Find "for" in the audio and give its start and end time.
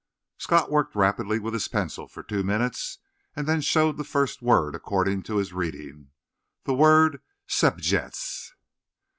2.07-2.23